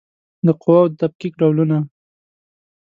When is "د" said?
0.45-0.47, 0.91-0.93